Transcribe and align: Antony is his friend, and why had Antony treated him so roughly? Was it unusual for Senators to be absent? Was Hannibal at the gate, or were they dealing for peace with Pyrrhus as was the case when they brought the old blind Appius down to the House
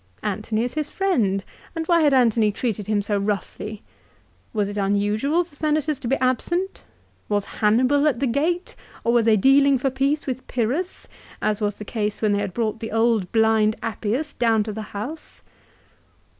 Antony 0.23 0.63
is 0.63 0.73
his 0.73 0.89
friend, 0.89 1.43
and 1.75 1.85
why 1.85 2.01
had 2.01 2.11
Antony 2.11 2.51
treated 2.51 2.87
him 2.87 3.03
so 3.03 3.19
roughly? 3.19 3.83
Was 4.51 4.67
it 4.67 4.75
unusual 4.75 5.43
for 5.43 5.53
Senators 5.53 5.99
to 5.99 6.07
be 6.07 6.15
absent? 6.15 6.83
Was 7.29 7.45
Hannibal 7.45 8.07
at 8.07 8.19
the 8.19 8.25
gate, 8.25 8.75
or 9.03 9.13
were 9.13 9.21
they 9.21 9.37
dealing 9.37 9.77
for 9.77 9.91
peace 9.91 10.25
with 10.25 10.47
Pyrrhus 10.47 11.07
as 11.39 11.61
was 11.61 11.75
the 11.75 11.85
case 11.85 12.19
when 12.19 12.31
they 12.31 12.43
brought 12.47 12.79
the 12.79 12.91
old 12.91 13.31
blind 13.31 13.75
Appius 13.83 14.33
down 14.33 14.63
to 14.63 14.73
the 14.73 14.81
House 14.97 15.43